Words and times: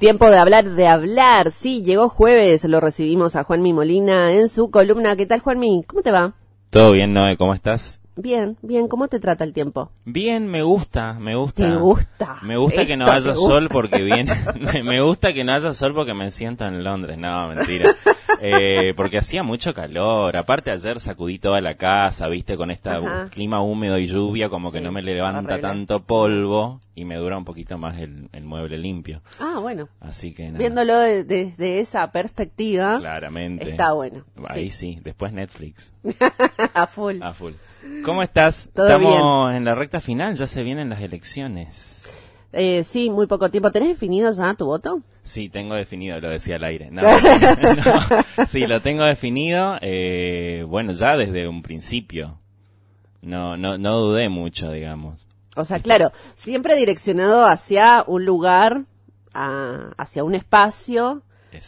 Tiempo 0.00 0.30
de 0.30 0.38
hablar, 0.38 0.64
de 0.70 0.88
hablar. 0.88 1.50
Sí, 1.52 1.82
llegó 1.82 2.08
jueves, 2.08 2.64
lo 2.64 2.80
recibimos 2.80 3.36
a 3.36 3.44
Juanmi 3.44 3.74
Molina 3.74 4.32
en 4.32 4.48
su 4.48 4.70
columna. 4.70 5.14
¿Qué 5.14 5.26
tal, 5.26 5.40
Juanmi? 5.40 5.84
¿Cómo 5.86 6.00
te 6.02 6.10
va? 6.10 6.32
Todo 6.70 6.92
bien, 6.92 7.12
Noé, 7.12 7.36
¿cómo 7.36 7.52
estás? 7.52 8.00
Bien, 8.16 8.56
bien. 8.62 8.88
¿Cómo 8.88 9.08
te 9.08 9.20
trata 9.20 9.44
el 9.44 9.52
tiempo? 9.52 9.90
Bien, 10.06 10.46
me 10.46 10.62
gusta, 10.62 11.12
me 11.14 11.36
gusta. 11.36 11.68
¿Te 11.68 11.76
gusta? 11.76 12.36
Me 12.42 12.56
gusta 12.56 12.86
que 12.86 12.96
no 12.96 13.06
haya 13.10 13.34
sol 13.34 13.68
porque 13.70 14.02
viene. 14.02 14.32
me- 14.72 14.82
me 14.82 15.00
gusta 15.02 15.34
que 15.34 15.44
no 15.44 15.52
haya 15.52 15.72
sol 15.74 15.92
porque 15.94 16.14
me 16.14 16.30
siento 16.30 16.64
en 16.64 16.82
Londres. 16.82 17.18
No, 17.18 17.48
mentira. 17.48 17.90
Eh, 18.42 18.94
porque 18.96 19.18
hacía 19.18 19.42
mucho 19.42 19.74
calor. 19.74 20.36
Aparte 20.36 20.70
ayer 20.70 20.98
sacudí 21.00 21.38
toda 21.38 21.60
la 21.60 21.74
casa, 21.76 22.26
viste, 22.28 22.56
con 22.56 22.70
este 22.70 22.90
clima 23.30 23.62
húmedo 23.62 23.98
y 23.98 24.06
lluvia, 24.06 24.48
como 24.48 24.72
que 24.72 24.78
Sí, 24.78 24.84
no 24.84 24.92
me 24.92 25.02
levanta 25.02 25.40
horrible. 25.40 25.60
tanto 25.62 26.00
polvo 26.04 26.80
y 26.94 27.04
me 27.04 27.16
dura 27.16 27.36
un 27.38 27.44
poquito 27.44 27.76
más 27.78 27.98
el, 27.98 28.28
el 28.32 28.44
mueble 28.44 28.78
limpio. 28.78 29.22
Ah, 29.38 29.58
bueno. 29.60 29.88
Así 30.00 30.32
que 30.34 30.46
nada. 30.46 30.58
Viéndolo 30.58 30.98
de- 30.98 31.24
desde 31.24 31.80
esa 31.80 32.10
perspectiva, 32.12 32.98
Claramente. 32.98 33.70
está 33.70 33.92
bueno. 33.92 34.24
Ahí 34.46 34.70
Sí. 34.70 34.94
sí, 34.94 35.00
después 35.02 35.32
Netflix. 35.32 35.92
a 36.74 36.86
full. 36.86 37.22
A 37.22 37.32
full. 37.34 37.52
¿Cómo 38.04 38.22
estás? 38.22 38.68
Todo 38.74 38.86
Estamos 38.86 39.54
en 39.54 39.64
la 39.64 39.74
recta 39.74 40.00
final, 40.00 40.34
ya 40.34 40.46
se 40.46 40.62
vienen 40.62 40.88
las 40.90 41.00
elecciones. 41.00 42.08
Eh, 42.52 42.82
sí, 42.84 43.10
muy 43.10 43.26
poco 43.26 43.50
tiempo. 43.50 43.70
¿Tenés 43.70 43.90
definido 43.90 44.32
ya 44.32 44.54
tu 44.54 44.66
voto? 44.66 45.02
Sí, 45.22 45.48
tengo 45.48 45.74
definido, 45.74 46.18
lo 46.20 46.28
decía 46.30 46.56
al 46.56 46.64
aire. 46.64 46.90
No, 46.90 47.02
no. 48.38 48.46
sí, 48.46 48.66
lo 48.66 48.80
tengo 48.80 49.04
definido, 49.04 49.78
eh, 49.82 50.64
bueno, 50.66 50.92
ya 50.92 51.16
desde 51.16 51.46
un 51.46 51.62
principio. 51.62 52.38
No, 53.22 53.56
no, 53.56 53.76
no 53.78 53.98
dudé 53.98 54.28
mucho, 54.30 54.72
digamos. 54.72 55.26
O 55.56 55.64
sea, 55.64 55.78
claro, 55.80 56.10
siempre 56.36 56.74
direccionado 56.76 57.46
hacia 57.46 58.02
un 58.06 58.24
lugar, 58.24 58.84
a- 59.34 59.90
hacia 59.98 60.24
un 60.24 60.34
espacio, 60.34 61.22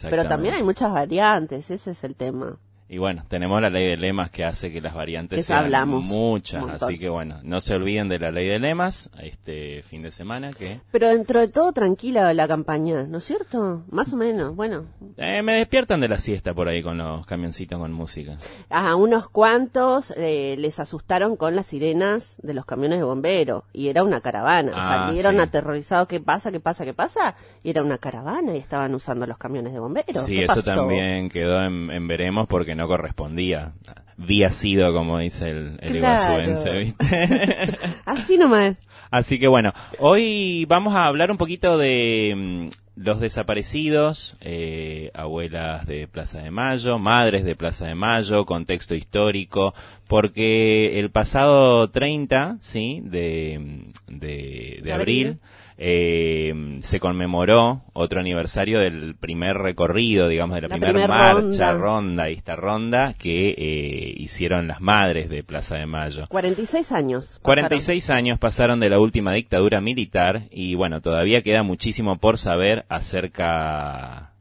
pero 0.09 0.23
también 0.29 0.55
hay 0.55 0.63
muchas 0.63 0.91
variantes, 0.91 1.69
ese 1.69 1.91
es 1.91 2.03
el 2.03 2.15
tema. 2.15 2.57
Y 2.93 2.99
bueno, 2.99 3.23
tenemos 3.27 3.59
la 3.59 3.71
ley 3.71 3.87
de 3.87 3.97
lemas 3.97 4.29
que 4.29 4.45
hace 4.45 4.71
que 4.71 4.79
las 4.79 4.93
variantes 4.93 5.37
Que 5.37 5.41
sean 5.41 5.63
hablamos 5.63 6.05
muchas, 6.05 6.63
así 6.79 6.99
que 6.99 7.09
bueno, 7.09 7.39
no 7.41 7.59
se 7.59 7.73
olviden 7.73 8.07
de 8.07 8.19
la 8.19 8.29
ley 8.29 8.47
de 8.47 8.59
lemas 8.59 9.09
este 9.19 9.81
fin 9.81 10.03
de 10.03 10.11
semana 10.11 10.51
que 10.51 10.79
Pero 10.91 11.07
dentro 11.07 11.39
de 11.39 11.47
todo 11.47 11.71
tranquila 11.73 12.31
la 12.35 12.47
campaña, 12.47 13.03
¿no 13.09 13.17
es 13.17 13.23
cierto? 13.23 13.81
Más 13.89 14.13
o 14.13 14.15
menos, 14.17 14.55
bueno. 14.55 14.85
eh, 15.17 15.41
me 15.41 15.53
despiertan 15.53 16.01
de 16.01 16.07
la 16.07 16.19
siesta 16.19 16.53
por 16.53 16.67
ahí 16.67 16.83
con 16.83 16.99
los 16.99 17.25
camioncitos 17.25 17.79
con 17.79 17.91
música. 17.91 18.37
A 18.69 18.95
unos 18.95 19.27
cuantos 19.27 20.13
eh, 20.15 20.55
les 20.59 20.79
asustaron 20.79 21.35
con 21.35 21.55
las 21.55 21.65
sirenas 21.65 22.39
de 22.43 22.53
los 22.53 22.63
camiones 22.65 22.99
de 22.99 23.05
bomberos 23.05 23.63
y 23.73 23.87
era 23.87 24.03
una 24.03 24.21
caravana. 24.21 24.71
Ah, 24.75 25.07
Salieron 25.07 25.33
sí. 25.35 25.39
aterrorizados, 25.41 26.07
¿qué 26.07 26.19
pasa, 26.19 26.51
qué 26.51 26.59
pasa, 26.59 26.85
qué 26.85 26.93
pasa? 26.93 27.35
Y 27.63 27.71
era 27.71 27.81
una 27.81 27.97
caravana 27.97 28.53
y 28.53 28.59
estaban 28.59 28.93
usando 28.93 29.25
los 29.25 29.39
camiones 29.39 29.73
de 29.73 29.79
bomberos. 29.79 30.23
Sí, 30.25 30.35
¿Qué 30.35 30.43
eso 30.45 30.55
pasó? 30.57 30.75
también 30.75 31.29
quedó 31.29 31.63
en, 31.63 31.89
en 31.89 32.07
veremos 32.07 32.45
porque 32.47 32.75
no 32.75 32.82
correspondía. 32.87 33.73
Vía 34.15 34.51
sido, 34.51 34.93
como 34.93 35.17
dice 35.19 35.49
el, 35.49 35.77
el 35.81 35.97
Claro. 35.97 36.33
iguazuense, 36.43 36.71
¿viste? 36.71 37.77
Así 38.05 38.37
nomás. 38.37 38.75
Así 39.09 39.39
que 39.39 39.47
bueno, 39.47 39.73
hoy 39.99 40.65
vamos 40.65 40.95
a 40.95 41.05
hablar 41.05 41.29
un 41.31 41.37
poquito 41.37 41.77
de 41.77 42.33
mm, 42.35 42.67
los 43.01 43.19
desaparecidos, 43.19 44.37
eh, 44.41 45.11
abuelas 45.13 45.85
de 45.87 46.07
Plaza 46.07 46.41
de 46.41 46.51
Mayo, 46.51 46.97
madres 46.99 47.43
de 47.43 47.55
Plaza 47.55 47.87
de 47.87 47.95
Mayo, 47.95 48.45
contexto 48.45 48.95
histórico, 48.95 49.73
porque 50.07 50.99
el 50.99 51.09
pasado 51.11 51.89
30, 51.89 52.57
¿sí? 52.59 53.01
De, 53.03 53.59
mm, 54.07 54.17
de, 54.19 54.27
de 54.27 54.81
De 54.83 54.93
abril, 54.93 55.27
abril. 55.27 55.39
Eh, 55.77 56.79
se 56.81 56.99
conmemoró 56.99 57.83
otro 57.93 58.19
aniversario 58.19 58.79
del 58.79 59.15
primer 59.15 59.57
recorrido, 59.57 60.27
digamos, 60.27 60.55
de 60.55 60.61
la, 60.61 60.67
La 60.67 60.75
primera 60.75 60.93
primer 60.93 61.09
marcha, 61.09 61.71
ronda. 61.71 61.73
ronda, 61.73 62.29
y 62.29 62.33
esta 62.33 62.55
ronda 62.55 63.13
que 63.13 63.49
eh, 63.49 64.13
hicieron 64.17 64.67
las 64.67 64.81
madres 64.81 65.29
de 65.29 65.43
Plaza 65.43 65.75
de 65.77 65.85
Mayo. 65.85 66.27
46 66.29 66.91
años. 66.91 67.25
pasaron. 67.25 67.43
46 67.43 68.09
años 68.09 68.39
pasaron 68.39 68.79
de 68.79 68.89
la 68.89 68.99
última 68.99 69.33
dictadura 69.33 69.81
militar 69.81 70.43
y 70.51 70.75
bueno, 70.75 71.01
todavía 71.01 71.41
queda 71.41 71.63
muchísimo 71.63 72.17
por 72.17 72.37
saber 72.37 72.85
acerca 72.89 74.32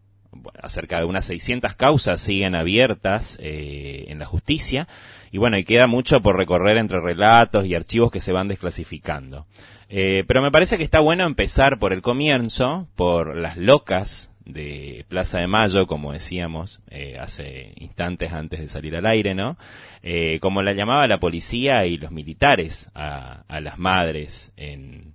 acerca 0.60 0.98
de 0.98 1.04
unas 1.04 1.24
600 1.26 1.74
causas 1.74 2.20
siguen 2.20 2.54
abiertas 2.54 3.38
eh, 3.40 4.06
en 4.08 4.18
la 4.18 4.26
justicia 4.26 4.88
y 5.30 5.38
bueno, 5.38 5.56
y 5.56 5.64
queda 5.64 5.86
mucho 5.86 6.20
por 6.20 6.36
recorrer 6.36 6.76
entre 6.76 7.00
relatos 7.00 7.66
y 7.66 7.74
archivos 7.74 8.10
que 8.10 8.20
se 8.20 8.32
van 8.32 8.48
desclasificando. 8.48 9.46
Eh, 9.88 10.24
pero 10.26 10.42
me 10.42 10.50
parece 10.50 10.76
que 10.76 10.84
está 10.84 11.00
bueno 11.00 11.26
empezar 11.26 11.78
por 11.78 11.92
el 11.92 12.02
comienzo, 12.02 12.86
por 12.96 13.36
las 13.36 13.56
locas 13.56 14.32
de 14.44 15.04
Plaza 15.08 15.38
de 15.38 15.46
Mayo, 15.46 15.86
como 15.86 16.12
decíamos 16.12 16.82
eh, 16.90 17.16
hace 17.18 17.72
instantes 17.76 18.32
antes 18.32 18.60
de 18.60 18.68
salir 18.68 18.96
al 18.96 19.06
aire, 19.06 19.34
¿no? 19.34 19.56
Eh, 20.02 20.38
como 20.40 20.62
la 20.62 20.72
llamaba 20.72 21.06
la 21.06 21.20
policía 21.20 21.86
y 21.86 21.96
los 21.96 22.10
militares 22.10 22.90
a, 22.94 23.44
las 23.60 23.78
madres 23.78 24.52
en, 24.56 25.14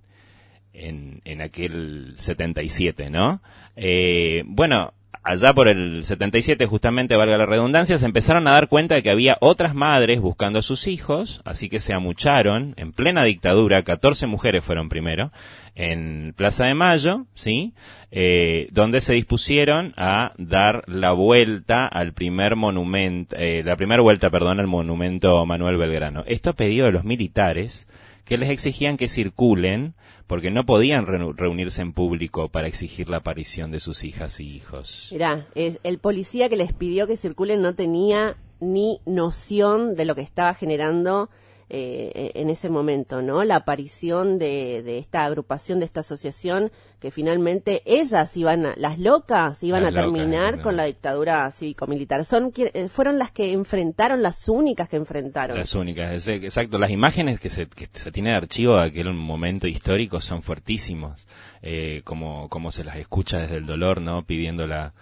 en, 0.72 1.20
en 1.24 1.40
aquel 1.42 2.14
77, 2.16 3.10
¿no? 3.10 3.42
Eh, 3.76 4.42
bueno, 4.46 4.94
allá 5.28 5.52
por 5.52 5.68
el 5.68 6.04
77, 6.04 6.66
justamente, 6.66 7.14
valga 7.14 7.36
la 7.36 7.44
redundancia, 7.44 7.98
se 7.98 8.06
empezaron 8.06 8.48
a 8.48 8.52
dar 8.52 8.68
cuenta 8.68 8.94
de 8.94 9.02
que 9.02 9.10
había 9.10 9.36
otras 9.40 9.74
madres 9.74 10.20
buscando 10.20 10.58
a 10.58 10.62
sus 10.62 10.86
hijos, 10.86 11.42
así 11.44 11.68
que 11.68 11.80
se 11.80 11.92
amucharon 11.92 12.72
en 12.78 12.92
plena 12.92 13.24
dictadura, 13.24 13.82
14 13.82 14.26
mujeres 14.26 14.64
fueron 14.64 14.88
primero, 14.88 15.30
en 15.74 16.32
Plaza 16.34 16.64
de 16.64 16.74
Mayo, 16.74 17.26
¿sí? 17.34 17.74
Eh, 18.10 18.68
donde 18.70 19.02
se 19.02 19.12
dispusieron 19.12 19.92
a 19.98 20.32
dar 20.38 20.82
la 20.86 21.12
vuelta 21.12 21.86
al 21.86 22.14
primer 22.14 22.56
monumento, 22.56 23.36
eh, 23.38 23.62
la 23.62 23.76
primera 23.76 24.00
vuelta, 24.00 24.30
perdón, 24.30 24.60
al 24.60 24.66
monumento 24.66 25.44
Manuel 25.44 25.76
Belgrano. 25.76 26.24
Esto 26.26 26.50
a 26.50 26.54
pedido 26.54 26.86
de 26.86 26.92
los 26.92 27.04
militares, 27.04 27.86
que 28.28 28.36
les 28.36 28.50
exigían 28.50 28.98
que 28.98 29.08
circulen 29.08 29.94
porque 30.26 30.50
no 30.50 30.66
podían 30.66 31.06
reunirse 31.06 31.80
en 31.80 31.94
público 31.94 32.50
para 32.50 32.68
exigir 32.68 33.08
la 33.08 33.16
aparición 33.16 33.70
de 33.70 33.80
sus 33.80 34.04
hijas 34.04 34.38
y 34.38 34.54
hijos. 34.54 35.08
Mirá, 35.10 35.46
el 35.54 35.98
policía 35.98 36.50
que 36.50 36.56
les 36.56 36.74
pidió 36.74 37.06
que 37.06 37.16
circulen 37.16 37.62
no 37.62 37.74
tenía 37.74 38.36
ni 38.60 39.00
noción 39.06 39.94
de 39.94 40.04
lo 40.04 40.14
que 40.14 40.20
estaba 40.20 40.52
generando 40.52 41.30
eh, 41.70 42.32
en 42.34 42.50
ese 42.50 42.70
momento, 42.70 43.22
¿no? 43.22 43.44
La 43.44 43.56
aparición 43.56 44.38
de, 44.38 44.82
de 44.82 44.98
esta 44.98 45.24
agrupación, 45.24 45.80
de 45.80 45.84
esta 45.84 46.00
asociación, 46.00 46.70
que 47.00 47.10
finalmente 47.10 47.82
ellas 47.84 48.36
iban 48.36 48.66
a, 48.66 48.74
las 48.76 48.98
locas 48.98 49.62
iban 49.62 49.82
Las 49.82 49.92
a 49.92 49.94
terminar 49.94 50.60
con 50.60 50.76
la 50.76 50.84
dictadura 50.84 51.50
cívico-militar. 51.50 52.24
Son, 52.24 52.52
eh, 52.56 52.88
fueron 52.88 53.18
las 53.18 53.30
que 53.30 53.52
enfrentaron, 53.52 54.22
las 54.22 54.48
únicas 54.48 54.88
que 54.88 54.96
enfrentaron. 54.96 55.56
Las 55.56 55.74
únicas, 55.74 56.26
exacto. 56.26 56.78
Las 56.78 56.90
imágenes 56.90 57.38
que 57.40 57.50
se, 57.50 57.66
que 57.66 57.88
se 57.92 58.10
tiene 58.10 58.30
de 58.30 58.36
archivo 58.36 58.76
de 58.76 58.86
aquel 58.86 59.12
momento 59.12 59.66
histórico 59.66 60.20
son 60.20 60.42
fuertísimos, 60.42 61.28
eh, 61.62 62.02
como, 62.04 62.48
como 62.48 62.72
se 62.72 62.84
las 62.84 62.96
escucha 62.96 63.38
desde 63.38 63.56
el 63.56 63.66
dolor, 63.66 64.00
¿no? 64.00 64.24
Pidiendo 64.24 64.66
la, 64.66 64.92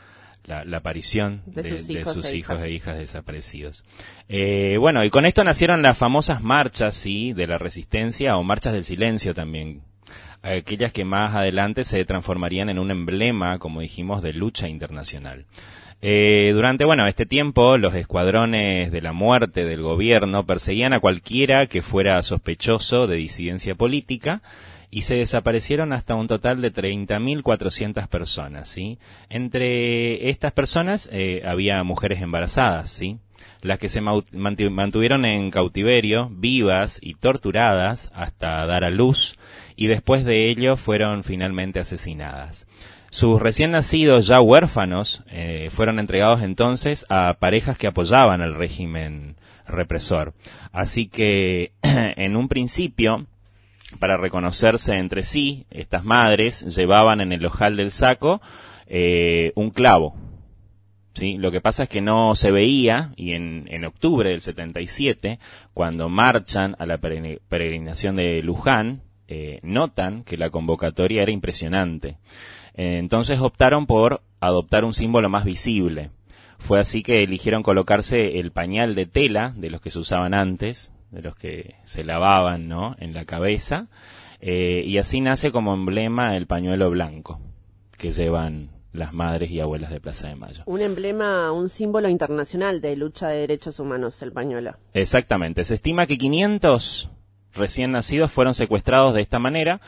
la, 0.46 0.64
la 0.64 0.78
aparición 0.78 1.42
De 1.46 1.62
de, 1.62 1.68
sus 1.70 1.86
de 1.88 1.94
hijos 2.00 2.14
sus 2.14 2.24
e 2.32 2.36
hijos 2.36 2.56
hijas. 2.56 2.68
e 2.68 2.70
hijas 2.72 2.98
desaparecidos. 2.98 3.84
Eh, 4.28 4.76
bueno, 4.78 5.04
y 5.04 5.10
con 5.10 5.26
esto 5.26 5.44
nacieron 5.44 5.82
las 5.82 5.98
famosas 5.98 6.42
marchas, 6.42 6.94
sí, 6.94 7.32
de 7.32 7.46
la 7.46 7.58
resistencia 7.58 8.36
o 8.36 8.42
marchas 8.42 8.72
del 8.72 8.84
silencio 8.84 9.34
también. 9.34 9.82
Aquellas 10.42 10.92
que 10.92 11.04
más 11.04 11.34
adelante 11.34 11.82
se 11.84 12.04
transformarían 12.04 12.68
en 12.68 12.78
un 12.78 12.90
emblema, 12.90 13.58
como 13.58 13.80
dijimos, 13.80 14.22
de 14.22 14.32
lucha 14.32 14.68
internacional. 14.68 15.46
Eh, 16.02 16.50
durante, 16.54 16.84
bueno, 16.84 17.06
este 17.06 17.26
tiempo, 17.26 17.78
los 17.78 17.94
escuadrones 17.94 18.92
de 18.92 19.00
la 19.00 19.12
muerte 19.12 19.64
del 19.64 19.82
gobierno 19.82 20.44
perseguían 20.46 20.92
a 20.92 21.00
cualquiera 21.00 21.66
que 21.66 21.82
fuera 21.82 22.22
sospechoso 22.22 23.06
de 23.06 23.16
disidencia 23.16 23.74
política 23.74 24.42
y 24.96 25.02
se 25.02 25.16
desaparecieron 25.16 25.92
hasta 25.92 26.14
un 26.14 26.26
total 26.26 26.62
de 26.62 26.72
30.400 26.72 28.08
personas, 28.08 28.66
¿sí? 28.66 28.98
Entre 29.28 30.30
estas 30.30 30.52
personas 30.52 31.10
eh, 31.12 31.42
había 31.44 31.82
mujeres 31.82 32.22
embarazadas, 32.22 32.92
¿sí? 32.92 33.18
Las 33.60 33.78
que 33.78 33.90
se 33.90 34.00
mantuvieron 34.00 35.26
en 35.26 35.50
cautiverio, 35.50 36.30
vivas 36.32 36.98
y 37.02 37.12
torturadas 37.12 38.10
hasta 38.14 38.64
dar 38.64 38.84
a 38.84 38.90
luz 38.90 39.38
y 39.76 39.86
después 39.88 40.24
de 40.24 40.48
ello 40.48 40.78
fueron 40.78 41.24
finalmente 41.24 41.78
asesinadas. 41.78 42.66
Sus 43.10 43.38
recién 43.38 43.72
nacidos, 43.72 44.26
ya 44.26 44.40
huérfanos, 44.40 45.24
eh, 45.30 45.68
fueron 45.70 45.98
entregados 45.98 46.40
entonces 46.40 47.04
a 47.10 47.36
parejas 47.38 47.76
que 47.76 47.88
apoyaban 47.88 48.40
al 48.40 48.54
régimen 48.54 49.36
represor. 49.66 50.32
Así 50.72 51.06
que, 51.06 51.72
en 51.82 52.34
un 52.34 52.48
principio, 52.48 53.26
para 53.96 54.16
reconocerse 54.16 54.96
entre 54.96 55.22
sí, 55.22 55.66
estas 55.70 56.04
madres 56.04 56.64
llevaban 56.76 57.20
en 57.20 57.32
el 57.32 57.44
ojal 57.44 57.76
del 57.76 57.90
saco 57.90 58.40
eh, 58.86 59.52
un 59.54 59.70
clavo. 59.70 60.14
¿sí? 61.14 61.38
Lo 61.38 61.50
que 61.50 61.60
pasa 61.60 61.84
es 61.84 61.88
que 61.88 62.00
no 62.00 62.34
se 62.34 62.50
veía, 62.50 63.12
y 63.16 63.32
en, 63.32 63.84
octubre 63.84 64.30
del 64.30 64.40
77, 64.40 65.38
cuando 65.74 66.08
marchan 66.08 66.76
a 66.78 66.86
la 66.86 66.98
peregrin- 66.98 67.40
peregrinación 67.48 68.16
de 68.16 68.42
Luján, 68.42 69.02
eh, 69.28 69.58
notan 69.62 70.22
que 70.24 70.36
la 70.36 70.50
convocatoria 70.50 71.22
era 71.22 71.32
impresionante. 71.32 72.18
entonces 72.74 73.40
optaron 73.40 73.86
por 73.86 74.20
adoptar 74.40 74.84
un 74.84 74.94
símbolo 74.94 75.28
más 75.28 75.44
visible. 75.44 76.10
Fue 76.58 76.80
así 76.80 77.02
que 77.02 77.22
eligieron 77.22 77.62
colocarse 77.62 78.38
el 78.38 78.50
pañal 78.50 78.94
de 78.94 79.06
tela 79.06 79.52
de 79.56 79.70
los 79.70 79.80
que 79.80 79.90
se 79.90 79.98
usaban 79.98 80.34
antes, 80.34 80.92
de 81.16 81.22
los 81.22 81.34
que 81.34 81.76
se 81.84 82.04
lavaban, 82.04 82.68
¿no? 82.68 82.94
En 82.98 83.14
la 83.14 83.24
cabeza, 83.24 83.88
eh, 84.40 84.82
y 84.84 84.98
así 84.98 85.20
nace 85.20 85.50
como 85.50 85.72
emblema 85.72 86.36
el 86.36 86.46
pañuelo 86.46 86.90
blanco 86.90 87.40
que 87.96 88.10
llevan 88.10 88.70
las 88.92 89.12
madres 89.12 89.50
y 89.50 89.60
abuelas 89.60 89.90
de 89.90 90.00
Plaza 90.00 90.28
de 90.28 90.36
Mayo. 90.36 90.62
Un 90.66 90.82
emblema, 90.82 91.52
un 91.52 91.68
símbolo 91.68 92.08
internacional 92.08 92.80
de 92.80 92.96
lucha 92.96 93.28
de 93.28 93.38
derechos 93.38 93.80
humanos, 93.80 94.20
el 94.22 94.32
pañuelo. 94.32 94.74
Exactamente. 94.92 95.64
Se 95.64 95.74
estima 95.74 96.06
que 96.06 96.18
500 96.18 97.10
recién 97.54 97.92
nacidos 97.92 98.30
fueron 98.30 98.54
secuestrados 98.54 99.14
de 99.14 99.22
esta 99.22 99.38
manera, 99.38 99.80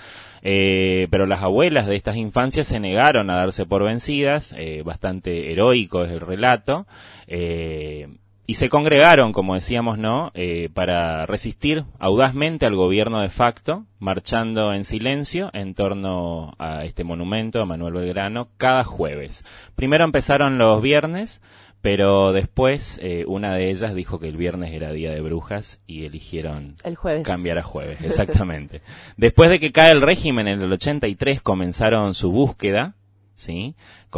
eh, 0.43 1.09
pero 1.11 1.27
las 1.27 1.43
abuelas 1.43 1.87
de 1.87 1.97
estas 1.97 2.17
infancias 2.17 2.67
se 2.67 2.81
negaron 2.81 3.29
a 3.29 3.37
darse 3.37 3.67
por 3.67 3.85
vencidas, 3.85 4.55
eh, 4.59 4.83
bastante 4.83 5.53
heroico 5.53 6.05
es 6.05 6.13
el 6.13 6.21
relato, 6.21 6.87
eh, 7.27 8.09
y 8.49 8.55
se 8.55 8.71
congregaron, 8.71 9.33
como 9.33 9.55
decíamos, 9.55 9.99
¿no?, 9.99 10.33
para 10.73 11.27
resistir 11.27 11.85
audazmente 11.99 12.65
al 12.65 12.75
gobierno 12.75 13.21
de 13.21 13.29
facto, 13.29 13.85
marchando 13.99 14.73
en 14.73 14.85
silencio 14.85 15.50
en 15.53 15.75
torno 15.75 16.55
a 16.59 16.85
este 16.85 17.05
monumento 17.05 17.61
a 17.61 17.67
Manuel 17.67 17.93
Belgrano 17.93 18.49
cada 18.56 18.85
jueves. 18.85 19.45
Primero 19.77 20.03
empezaron 20.06 20.56
los 20.56 20.81
viernes, 20.81 21.43
pero 21.83 22.33
después 22.33 22.99
eh, 23.03 23.25
una 23.27 23.53
de 23.53 23.71
ellas 23.71 23.95
dijo 23.95 24.19
que 24.19 24.29
el 24.29 24.39
viernes 24.39 24.73
era 24.73 24.93
día 24.93 25.11
de 25.11 25.21
brujas 25.21 25.81
y 25.87 26.06
eligieron 26.06 26.77
cambiar 27.25 27.59
a 27.59 27.62
jueves, 27.62 28.01
exactamente. 28.03 28.81
después 29.19 29.51
de 29.51 29.61
que 29.61 29.73
cae 29.73 29.93
el 29.93 30.01
régimen 30.01 30.49
en 30.49 30.62
el 30.62 30.73
83 30.73 31.43
comenzaron 31.43 32.15
su 32.15 32.33
búsqueda, 32.33 32.94
¿sí? 33.38 33.75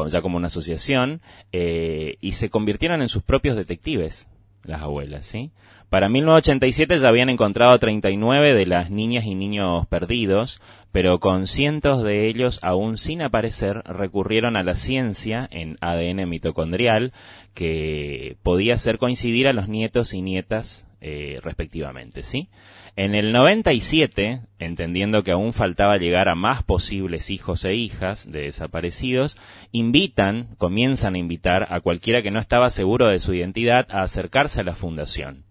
ya 0.09 0.23
como 0.23 0.37
una 0.37 0.49
asociación, 0.49 1.21
eh, 1.53 2.17
y 2.21 2.33
se 2.33 2.51
convirtieron 2.51 3.03
en 3.03 3.09
sus 3.09 3.23
propios 3.23 3.57
detectives, 3.57 4.29
las 4.65 4.83
abuelas, 4.83 5.27
¿sí? 5.27 5.53
Para 5.91 6.09
1987 6.09 6.99
ya 6.99 7.09
habían 7.09 7.31
encontrado 7.31 7.77
39 7.77 8.55
de 8.55 8.65
las 8.65 8.91
niñas 8.91 9.25
y 9.25 9.35
niños 9.35 9.89
perdidos, 9.89 10.61
pero 10.93 11.19
con 11.19 11.49
cientos 11.49 12.05
de 12.05 12.29
ellos 12.29 12.61
aún 12.63 12.97
sin 12.97 13.23
aparecer 13.23 13.83
recurrieron 13.85 14.57
a 14.57 14.63
la 14.63 14.77
ciencia 14.77 15.49
en 15.51 15.79
ADN 15.81 16.29
mitocondrial 16.29 17.13
que 17.55 18.37
podía 18.45 18.75
hacer 18.75 18.99
coincidir 18.99 19.49
a 19.49 19.53
los 19.53 19.69
nietos 19.69 20.15
y 20.15 20.23
nietas 20.23 20.87
eh, 21.01 21.39
respectivamente, 21.43 22.23
¿sí? 22.23 22.49
En 22.97 23.15
el 23.15 23.33
97, 23.33 24.43
entendiendo 24.59 25.23
que 25.23 25.33
aún 25.33 25.53
faltaba 25.53 25.97
llegar 25.97 26.29
a 26.29 26.35
más 26.35 26.63
posibles 26.63 27.31
hijos 27.31 27.65
e 27.65 27.75
hijas 27.75 28.31
de 28.31 28.43
desaparecidos, 28.43 29.39
invitan, 29.73 30.49
comienzan 30.59 31.15
a 31.15 31.19
invitar 31.19 31.69
a 31.71 31.81
cualquiera 31.81 32.23
que 32.23 32.31
no 32.31 32.41
estaba 32.41 32.69
seguro 32.69 33.09
de 33.09 33.19
su 33.19 33.33
identidad 33.33 33.87
a 33.91 34.03
acercarse 34.03 34.61
a 34.61 34.65
la 34.65 34.75
fundación. 34.75 35.45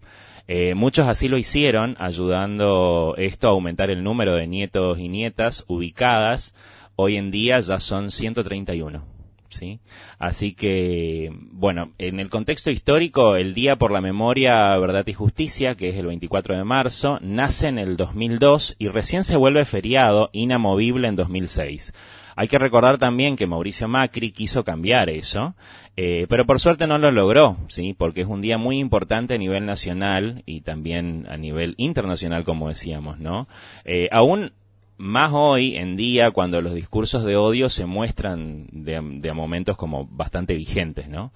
Eh, 0.46 0.74
muchos 0.74 1.08
así 1.08 1.28
lo 1.28 1.38
hicieron, 1.38 1.96
ayudando 1.98 3.14
esto 3.16 3.48
a 3.48 3.52
aumentar 3.52 3.90
el 3.90 4.02
número 4.02 4.34
de 4.34 4.46
nietos 4.46 4.98
y 4.98 5.08
nietas 5.08 5.64
ubicadas. 5.68 6.54
Hoy 6.96 7.16
en 7.16 7.30
día 7.30 7.60
ya 7.60 7.78
son 7.78 8.10
131. 8.10 9.19
¿Sí? 9.50 9.80
Así 10.18 10.54
que, 10.54 11.30
bueno, 11.52 11.92
en 11.98 12.20
el 12.20 12.30
contexto 12.30 12.70
histórico, 12.70 13.36
el 13.36 13.52
Día 13.52 13.76
por 13.76 13.92
la 13.92 14.00
Memoria, 14.00 14.76
Verdad 14.78 15.06
y 15.06 15.12
Justicia, 15.12 15.74
que 15.74 15.90
es 15.90 15.96
el 15.96 16.06
24 16.06 16.56
de 16.56 16.64
marzo, 16.64 17.18
nace 17.20 17.68
en 17.68 17.78
el 17.78 17.96
2002 17.96 18.76
y 18.78 18.88
recién 18.88 19.24
se 19.24 19.36
vuelve 19.36 19.64
feriado 19.64 20.30
inamovible 20.32 21.08
en 21.08 21.16
2006. 21.16 21.92
Hay 22.36 22.48
que 22.48 22.58
recordar 22.58 22.96
también 22.96 23.36
que 23.36 23.46
Mauricio 23.46 23.86
Macri 23.86 24.32
quiso 24.32 24.64
cambiar 24.64 25.10
eso, 25.10 25.54
eh, 25.96 26.26
pero 26.28 26.46
por 26.46 26.58
suerte 26.58 26.86
no 26.86 26.96
lo 26.96 27.10
logró, 27.10 27.58
sí, 27.68 27.92
porque 27.92 28.22
es 28.22 28.28
un 28.28 28.40
día 28.40 28.56
muy 28.56 28.78
importante 28.78 29.34
a 29.34 29.38
nivel 29.38 29.66
nacional 29.66 30.42
y 30.46 30.62
también 30.62 31.26
a 31.28 31.36
nivel 31.36 31.74
internacional, 31.76 32.44
como 32.44 32.68
decíamos, 32.68 33.18
¿no? 33.18 33.46
Eh, 33.84 34.08
aún 34.10 34.52
más 35.00 35.32
hoy 35.32 35.76
en 35.76 35.96
día 35.96 36.30
cuando 36.30 36.60
los 36.60 36.74
discursos 36.74 37.24
de 37.24 37.36
odio 37.36 37.70
se 37.70 37.86
muestran 37.86 38.68
de, 38.70 39.32
momentos 39.32 39.76
como 39.76 40.06
bastante 40.06 40.54
vigentes, 40.54 41.08
¿no? 41.08 41.32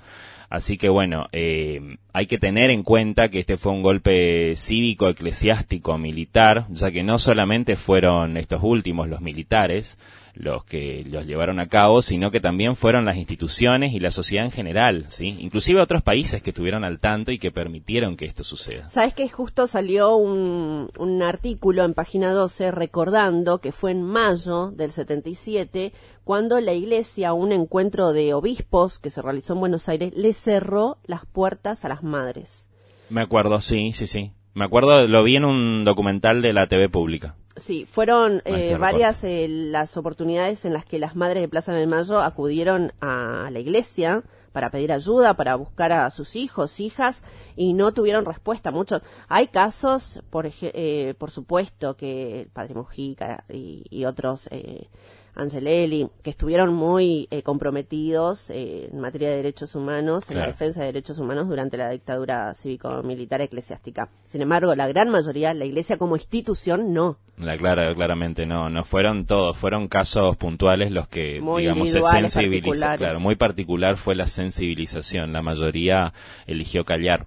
Así 0.55 0.79
que 0.79 0.89
bueno, 0.89 1.27
eh, 1.33 1.97
hay 2.13 2.27
que 2.27 2.39
tener 2.39 2.71
en 2.71 2.85
cuenta 2.85 3.29
que 3.29 3.41
este 3.41 3.57
fue 3.57 3.73
un 3.73 3.83
golpe 3.83 4.55
cívico, 4.55 5.09
eclesiástico, 5.09 5.99
militar, 5.99 6.67
ya 6.71 6.93
que 6.93 7.03
no 7.03 7.19
solamente 7.19 7.75
fueron 7.75 8.37
estos 8.37 8.61
últimos 8.63 9.09
los 9.09 9.21
militares, 9.21 9.99
los 10.35 10.65
que 10.65 11.05
los 11.09 11.27
llevaron 11.27 11.59
a 11.59 11.69
cabo, 11.69 12.03
sino 12.03 12.31
que 12.31 12.39
también 12.39 12.77
fueron 12.77 13.05
las 13.05 13.17
instituciones 13.17 13.95
y 13.95 13.99
la 13.99 14.13
sociedad 14.13 14.45
en 14.45 14.53
general, 14.53 15.07
¿sí? 15.09 15.37
Inclusive 15.41 15.81
otros 15.81 16.03
países 16.03 16.41
que 16.41 16.51
estuvieron 16.51 16.85
al 16.85 17.01
tanto 17.01 17.33
y 17.33 17.39
que 17.39 17.51
permitieron 17.51 18.17
que 18.17 18.27
esto 18.27 18.45
suceda. 18.45 18.89
Sabes 18.89 19.13
que 19.13 19.29
justo 19.29 19.67
salió 19.67 20.17
un, 20.17 20.89
un 20.99 21.23
artículo 21.23 21.83
en 21.83 21.95
página 21.95 22.31
12 22.33 22.71
recordando 22.71 23.59
que 23.59 23.73
fue 23.73 23.91
en 23.91 24.03
mayo 24.03 24.71
del 24.71 24.93
77 24.93 25.93
cuando 26.25 26.59
la 26.61 26.73
iglesia, 26.73 27.33
un 27.33 27.53
encuentro 27.53 28.13
de 28.13 28.35
obispos 28.35 28.99
que 28.99 29.11
se 29.11 29.23
realizó 29.23 29.53
en 29.53 29.61
Buenos 29.61 29.89
Aires, 29.89 30.13
le 30.17 30.33
cerró 30.33 30.99
las 31.05 31.27
puertas 31.27 31.85
a 31.85 31.89
las 31.89 32.03
madres. 32.03 32.71
Me 33.11 33.21
acuerdo, 33.21 33.61
sí, 33.61 33.93
sí, 33.93 34.07
sí. 34.07 34.33
Me 34.55 34.65
acuerdo, 34.65 35.07
lo 35.07 35.23
vi 35.23 35.37
en 35.37 35.45
un 35.45 35.85
documental 35.85 36.41
de 36.41 36.53
la 36.53 36.67
TV 36.67 36.89
pública. 36.89 37.37
Sí, 37.57 37.87
fueron 37.89 38.43
eh, 38.45 38.77
varias 38.79 39.23
eh, 39.23 39.47
las 39.49 39.97
oportunidades 39.97 40.65
en 40.65 40.73
las 40.73 40.85
que 40.85 40.99
las 40.99 41.15
madres 41.15 41.41
de 41.41 41.49
Plaza 41.49 41.73
de 41.73 41.87
Mayo 41.87 42.21
acudieron 42.21 42.93
a 43.01 43.49
la 43.53 43.61
iglesia 43.61 44.25
para 44.55 44.71
pedir 44.71 44.93
ayuda, 44.93 45.35
para 45.35 45.57
buscar 45.57 45.91
a 45.91 46.09
sus 46.11 46.37
hijos, 46.37 46.79
hijas, 46.79 47.25
y 47.57 47.75
no 47.75 47.93
tuvieron 47.93 48.25
respuesta. 48.25 48.71
Muchos. 48.71 49.03
Hay 49.29 49.49
casos, 49.49 50.23
por, 50.31 50.49
eh, 50.49 51.15
por 51.19 51.33
supuesto, 51.33 51.97
que 51.97 52.43
el 52.43 52.47
padre 52.47 52.75
Mujica 52.75 53.45
y, 53.53 53.85
y 53.91 54.05
otros 54.05 54.49
eh, 54.53 54.89
Angelelli, 55.35 56.09
que 56.23 56.31
estuvieron 56.31 56.75
muy 56.75 57.29
eh, 57.31 57.43
comprometidos 57.43 58.51
eh, 58.51 58.89
en 58.93 59.01
materia 59.01 59.31
de 59.31 59.37
derechos 59.37 59.75
humanos, 59.75 60.31
en 60.31 60.39
la 60.39 60.47
defensa 60.47 60.81
de 60.81 60.87
derechos 60.87 61.19
humanos 61.19 61.49
durante 61.49 61.77
la 61.77 61.91
dictadura 61.91 62.55
cívico-militar 62.55 63.41
eclesiástica. 63.41 64.09
Sin 64.27 64.43
embargo, 64.43 64.75
la 64.75 64.89
gran 64.89 65.11
mayoría, 65.11 65.53
la 65.55 65.65
Iglesia 65.65 65.99
como 65.99 66.17
institución, 66.17 66.93
no. 66.93 67.19
La 67.37 67.57
clara, 67.57 67.93
claramente 67.95 68.47
no, 68.47 68.71
no 68.71 68.85
fueron 68.85 69.27
todos, 69.27 69.57
fueron 69.57 69.89
casos 69.89 70.37
puntuales 70.37 70.93
los 70.93 71.09
que, 71.09 71.41
digamos, 71.59 71.91
se 71.91 72.01
sensibilizaron. 72.01 72.99
Claro, 72.99 73.21
muy 73.21 73.35
particular 73.35 73.97
fue 73.97 74.15
la 74.15 74.29
sensibilización, 74.29 75.33
la 75.33 75.43
mayoría 75.43 76.13
eligió 76.47 76.85
callar. 76.85 77.27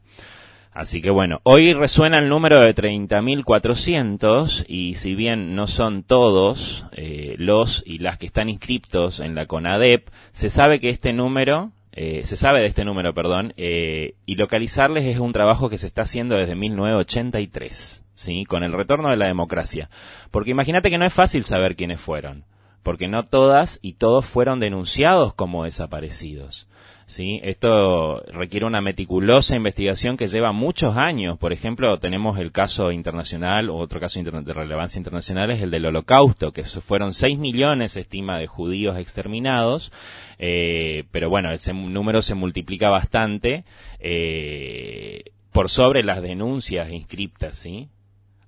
Así 0.77 1.01
que 1.01 1.09
bueno, 1.09 1.39
hoy 1.41 1.73
resuena 1.73 2.19
el 2.19 2.29
número 2.29 2.61
de 2.61 2.75
30.400 2.75 4.63
y 4.67 4.93
si 4.93 5.15
bien 5.15 5.55
no 5.55 5.65
son 5.65 6.03
todos 6.03 6.85
eh, 6.91 7.33
los 7.39 7.81
y 7.83 7.97
las 7.97 8.19
que 8.19 8.27
están 8.27 8.47
inscriptos 8.47 9.19
en 9.19 9.33
la 9.33 9.47
CONADEP, 9.47 10.07
se 10.29 10.51
sabe 10.51 10.79
que 10.79 10.89
este 10.89 11.13
número, 11.13 11.71
eh, 11.93 12.21
se 12.25 12.37
sabe 12.37 12.61
de 12.61 12.67
este 12.67 12.85
número, 12.85 13.15
perdón, 13.15 13.55
eh, 13.57 14.13
y 14.27 14.35
localizarles 14.35 15.07
es 15.07 15.17
un 15.17 15.33
trabajo 15.33 15.67
que 15.67 15.79
se 15.79 15.87
está 15.87 16.03
haciendo 16.03 16.35
desde 16.35 16.55
1983, 16.55 18.05
¿sí? 18.13 18.45
Con 18.45 18.61
el 18.61 18.71
retorno 18.71 19.09
de 19.09 19.17
la 19.17 19.25
democracia. 19.25 19.89
Porque 20.29 20.51
imagínate 20.51 20.91
que 20.91 20.99
no 20.99 21.07
es 21.07 21.13
fácil 21.13 21.43
saber 21.43 21.75
quiénes 21.75 21.99
fueron, 21.99 22.43
porque 22.87 23.09
no 23.09 23.23
todas 23.23 23.79
y 23.81 23.95
todos 23.95 24.25
fueron 24.25 24.61
denunciados 24.61 25.33
como 25.33 25.65
desaparecidos. 25.65 26.69
¿sí? 27.05 27.41
Esto 27.43 28.21
requiere 28.31 28.65
una 28.65 28.79
meticulosa 28.79 29.57
investigación 29.57 30.15
que 30.15 30.29
lleva 30.29 30.53
muchos 30.53 30.95
años. 30.95 31.37
Por 31.37 31.51
ejemplo, 31.51 31.99
tenemos 31.99 32.39
el 32.39 32.53
caso 32.53 32.93
internacional, 32.93 33.69
o 33.69 33.75
otro 33.75 33.99
caso 33.99 34.21
de 34.21 34.53
relevancia 34.53 34.99
internacional 34.99 35.51
es 35.51 35.61
el 35.61 35.69
del 35.69 35.85
Holocausto, 35.85 36.53
que 36.53 36.63
fueron 36.63 37.13
6 37.13 37.37
millones, 37.37 37.91
se 37.91 37.99
estima, 37.99 38.37
de 38.37 38.47
judíos 38.47 38.97
exterminados, 38.97 39.91
eh, 40.39 41.03
pero 41.11 41.29
bueno, 41.29 41.51
ese 41.51 41.73
número 41.73 42.21
se 42.21 42.35
multiplica 42.35 42.89
bastante 42.89 43.65
eh, 43.99 45.25
por 45.51 45.69
sobre 45.69 46.03
las 46.03 46.21
denuncias 46.21 46.89
inscriptas, 46.89 47.57
¿sí? 47.57 47.89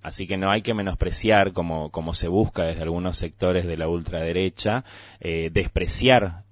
Así 0.01 0.27
que 0.27 0.38
no 0.38 0.50
hay 0.50 0.62
que 0.62 0.74
menospreciar, 0.74 1.51
como, 1.51 1.89
como 1.89 2.13
se 2.13 2.27
busca 2.27 2.63
desde 2.63 2.84
algunos 2.84 3.18
sectores 3.18 3.65
de 3.65 3.77
la 3.77 3.88
ultraderecha, 3.88 4.84
eh, 5.20 5.50
despreciar 5.51 6.44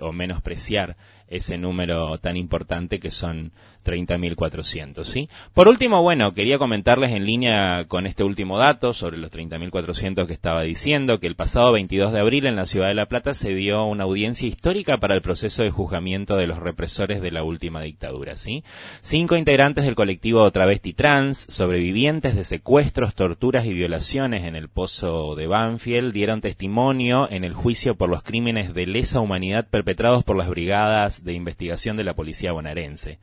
o 0.00 0.12
menospreciar 0.12 0.96
ese 1.30 1.56
número 1.56 2.18
tan 2.18 2.36
importante 2.36 2.98
que 2.98 3.10
son 3.10 3.52
30.400, 3.84 5.04
¿sí? 5.04 5.28
Por 5.54 5.68
último, 5.68 6.02
bueno, 6.02 6.34
quería 6.34 6.58
comentarles 6.58 7.12
en 7.12 7.24
línea 7.24 7.86
con 7.88 8.06
este 8.06 8.24
último 8.24 8.58
dato 8.58 8.92
sobre 8.92 9.16
los 9.16 9.32
30.400 9.32 10.26
que 10.26 10.32
estaba 10.32 10.62
diciendo 10.62 11.18
que 11.18 11.26
el 11.26 11.36
pasado 11.36 11.72
22 11.72 12.12
de 12.12 12.20
abril 12.20 12.46
en 12.46 12.56
la 12.56 12.66
ciudad 12.66 12.88
de 12.88 12.94
La 12.94 13.06
Plata 13.06 13.32
se 13.34 13.54
dio 13.54 13.84
una 13.84 14.04
audiencia 14.04 14.48
histórica 14.48 14.98
para 14.98 15.14
el 15.14 15.22
proceso 15.22 15.62
de 15.62 15.70
juzgamiento 15.70 16.36
de 16.36 16.46
los 16.46 16.58
represores 16.58 17.22
de 17.22 17.30
la 17.30 17.42
última 17.42 17.80
dictadura, 17.80 18.36
¿sí? 18.36 18.64
Cinco 19.00 19.36
integrantes 19.36 19.84
del 19.84 19.94
colectivo 19.94 20.50
Travesti 20.50 20.92
Trans, 20.92 21.46
sobrevivientes 21.48 22.36
de 22.36 22.44
secuestros, 22.44 23.14
torturas 23.14 23.64
y 23.66 23.72
violaciones 23.72 24.44
en 24.44 24.56
el 24.56 24.68
pozo 24.68 25.34
de 25.36 25.46
Banfield, 25.46 26.12
dieron 26.12 26.40
testimonio 26.40 27.30
en 27.30 27.44
el 27.44 27.54
juicio 27.54 27.94
por 27.94 28.10
los 28.10 28.22
crímenes 28.22 28.74
de 28.74 28.86
lesa 28.86 29.20
humanidad 29.20 29.68
perpetrados 29.68 30.24
por 30.24 30.36
las 30.36 30.48
brigadas 30.48 31.19
de 31.24 31.32
investigación 31.32 31.96
de 31.96 32.04
la 32.04 32.14
policía 32.14 32.52
bonaerense. 32.52 33.18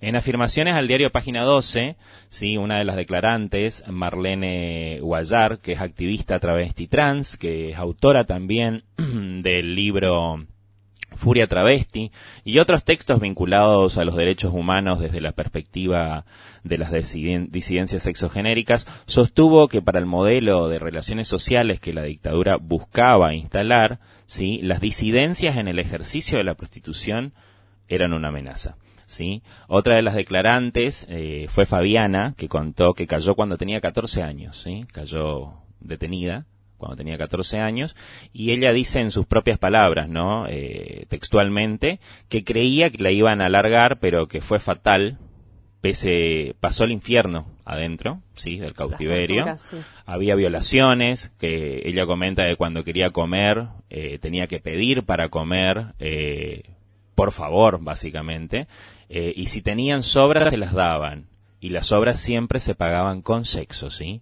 En 0.00 0.16
afirmaciones 0.16 0.74
al 0.74 0.88
diario 0.88 1.10
Página 1.10 1.44
12, 1.44 1.96
sí, 2.28 2.56
una 2.56 2.78
de 2.78 2.84
las 2.84 2.96
declarantes, 2.96 3.84
Marlene 3.88 5.00
Guayar, 5.00 5.58
que 5.58 5.72
es 5.72 5.80
activista 5.80 6.38
travesti 6.38 6.86
trans, 6.86 7.36
que 7.36 7.70
es 7.70 7.78
autora 7.78 8.24
también 8.24 8.84
del 8.96 9.74
libro 9.74 10.46
Furia 11.18 11.46
Travesti 11.46 12.12
y 12.44 12.58
otros 12.58 12.84
textos 12.84 13.20
vinculados 13.20 13.98
a 13.98 14.04
los 14.04 14.14
derechos 14.14 14.54
humanos 14.54 15.00
desde 15.00 15.20
la 15.20 15.32
perspectiva 15.32 16.24
de 16.62 16.78
las 16.78 16.92
disidencias 16.92 18.02
sexogenéricas, 18.02 18.86
sostuvo 19.06 19.68
que 19.68 19.82
para 19.82 19.98
el 19.98 20.06
modelo 20.06 20.68
de 20.68 20.78
relaciones 20.78 21.26
sociales 21.26 21.80
que 21.80 21.92
la 21.92 22.02
dictadura 22.02 22.56
buscaba 22.56 23.34
instalar, 23.34 24.00
¿sí? 24.28 24.60
las 24.62 24.80
disidencias 24.80 25.56
en 25.56 25.66
el 25.66 25.80
ejercicio 25.80 26.38
de 26.38 26.44
la 26.44 26.54
prostitución 26.54 27.32
eran 27.88 28.12
una 28.12 28.28
amenaza. 28.28 28.76
¿sí? 29.06 29.42
Otra 29.66 29.96
de 29.96 30.02
las 30.02 30.14
declarantes 30.14 31.06
eh, 31.08 31.46
fue 31.48 31.66
Fabiana, 31.66 32.34
que 32.36 32.48
contó 32.48 32.92
que 32.92 33.06
cayó 33.06 33.34
cuando 33.34 33.56
tenía 33.56 33.80
14 33.80 34.22
años, 34.22 34.58
¿sí? 34.62 34.84
Cayó 34.92 35.54
detenida 35.80 36.46
cuando 36.76 36.96
tenía 36.96 37.18
14 37.18 37.58
años, 37.58 37.96
y 38.32 38.52
ella 38.52 38.72
dice 38.72 39.00
en 39.00 39.10
sus 39.10 39.26
propias 39.26 39.58
palabras, 39.58 40.08
¿no? 40.08 40.46
Eh, 40.46 41.06
textualmente, 41.08 41.98
que 42.28 42.44
creía 42.44 42.90
que 42.90 43.02
la 43.02 43.10
iban 43.10 43.40
a 43.40 43.46
alargar, 43.46 43.98
pero 43.98 44.28
que 44.28 44.40
fue 44.40 44.60
fatal, 44.60 45.18
pese, 45.80 46.54
pasó 46.60 46.84
el 46.84 46.92
infierno 46.92 47.46
adentro, 47.68 48.20
sí, 48.34 48.58
del 48.58 48.72
cautiverio. 48.72 49.44
Había 50.06 50.34
violaciones, 50.34 51.32
que 51.38 51.82
ella 51.84 52.06
comenta 52.06 52.44
que 52.44 52.56
cuando 52.56 52.82
quería 52.82 53.10
comer, 53.10 53.68
eh, 53.90 54.18
tenía 54.18 54.46
que 54.46 54.58
pedir 54.58 55.04
para 55.04 55.28
comer, 55.28 55.94
por 57.14 57.32
favor, 57.32 57.80
básicamente. 57.82 58.68
Eh, 59.08 59.32
y 59.34 59.46
si 59.46 59.62
tenían 59.62 60.02
sobras, 60.02 60.50
se 60.50 60.56
las 60.56 60.72
daban. 60.72 61.26
Y 61.60 61.70
las 61.70 61.88
sobras 61.88 62.20
siempre 62.20 62.60
se 62.60 62.74
pagaban 62.74 63.22
con 63.22 63.44
sexo, 63.44 63.90
¿sí? 63.90 64.20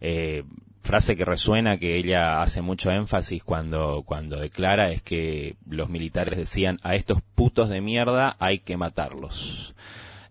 Eh, 0.00 0.42
frase 0.82 1.16
que 1.16 1.24
resuena 1.24 1.78
que 1.78 1.96
ella 1.96 2.42
hace 2.42 2.60
mucho 2.60 2.90
énfasis 2.90 3.44
cuando, 3.44 4.02
cuando 4.04 4.40
declara 4.40 4.90
es 4.90 5.02
que 5.02 5.54
los 5.68 5.88
militares 5.88 6.36
decían 6.36 6.78
a 6.82 6.96
estos 6.96 7.22
putos 7.36 7.68
de 7.68 7.80
mierda 7.80 8.36
hay 8.40 8.58
que 8.58 8.76
matarlos. 8.76 9.76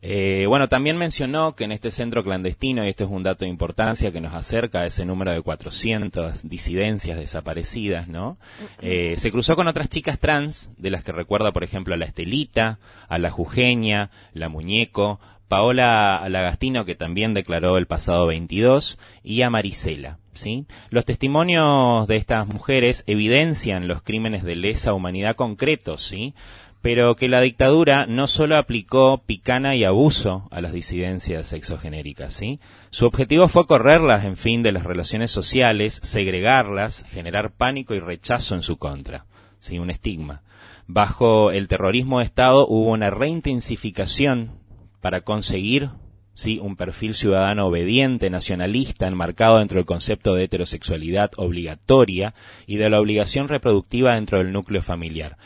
Eh, 0.04 0.46
bueno, 0.48 0.68
también 0.68 0.98
mencionó 0.98 1.56
que 1.56 1.64
en 1.64 1.72
este 1.72 1.92
centro 1.92 2.24
clandestino, 2.24 2.84
y 2.84 2.90
esto 2.90 3.04
es 3.04 3.12
un 3.12 3.22
dato 3.22 3.46
de 3.46 3.52
importancia 3.52 4.12
que 4.12 4.22
nos 4.22 4.34
acerca 4.34 4.80
a 4.80 4.86
ese 4.86 5.06
número 5.06 5.32
de 5.32 5.42
400 5.42 6.48
disidencias 6.48 7.20
desaparecidas, 7.20 8.08
¿no? 8.08 8.38
Eh, 8.82 9.14
se 9.18 9.32
cruzó 9.32 9.56
con 9.56 9.68
otras 9.68 9.90
chicas 9.90 10.20
trans, 10.20 10.72
de 10.78 10.90
las 10.90 11.04
que 11.04 11.12
recuerda, 11.12 11.52
por 11.52 11.64
ejemplo, 11.64 11.94
a 11.94 11.98
la 11.98 12.06
Estelita, 12.06 12.80
a 13.08 13.20
la 13.20 13.30
Jujeña, 13.30 14.10
la 14.34 14.50
Muñeco, 14.50 15.20
Paola 15.48 16.28
Lagastino, 16.30 16.86
que 16.86 16.96
también 16.96 17.34
declaró 17.34 17.78
el 17.78 17.86
pasado 17.86 18.26
22, 18.26 18.98
y 19.24 19.42
a 19.44 19.50
Marisela. 19.50 20.18
¿sí? 20.34 20.66
Los 20.90 21.06
testimonios 21.06 22.08
de 22.08 22.16
estas 22.16 22.48
mujeres 22.48 23.04
evidencian 23.06 23.88
los 23.88 24.02
crímenes 24.02 24.44
de 24.44 24.56
lesa 24.56 24.94
humanidad 24.94 25.36
concretos, 25.36 26.02
¿sí? 26.04 26.34
Pero 26.82 27.16
que 27.16 27.28
la 27.28 27.42
dictadura 27.42 28.06
no 28.08 28.28
solo 28.28 28.58
aplicó 28.58 29.24
picana 29.26 29.76
y 29.76 29.84
abuso 29.84 30.48
a 30.52 30.62
las 30.62 30.74
disidencias 30.74 31.48
sexogenéricas, 31.48 32.34
¿sí? 32.34 32.60
Su 32.90 33.06
objetivo 33.06 33.48
fue 33.48 33.68
correrlas 33.68 34.26
en 34.26 34.36
fin 34.36 34.64
de 34.64 34.72
las 34.72 34.84
relaciones 34.84 35.32
sociales, 35.32 36.00
segregarlas, 36.04 37.06
generar 37.10 37.52
pánico 37.52 37.94
y 37.94 38.00
rechazo 38.00 38.56
en 38.56 38.64
su 38.64 38.78
contra, 38.78 39.26
¿sí? 39.60 39.78
Un 39.78 39.92
estigma. 39.92 40.42
Bajo 40.88 41.52
el 41.52 41.68
terrorismo 41.68 42.20
de 42.20 42.26
Estado 42.26 42.68
hubo 42.68 42.92
una 42.92 43.12
reintensificación 43.12 44.52
para 45.00 45.22
conseguir 45.22 45.90
¿sí? 46.34 46.60
un 46.60 46.76
perfil 46.76 47.14
ciudadano 47.14 47.68
obediente, 47.68 48.30
nacionalista, 48.30 49.08
enmarcado 49.08 49.60
dentro 49.60 49.78
del 49.78 49.86
concepto 49.86 50.34
de 50.34 50.46
heterosexualidad 50.46 51.32
obligatoria 51.38 52.34
y 52.66 52.78
de 52.78 52.90
la 52.90 53.00
obligación 53.00 53.48
reproductiva 53.48 54.16
dentro 54.16 54.40
del 54.40 54.52
núcleo 54.52 54.82
familiar. 54.82 55.38